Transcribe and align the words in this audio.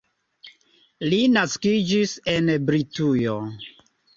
Li 1.11 1.19
naskiĝis 1.35 2.17
en 2.35 2.51
Britujo. 2.71 3.37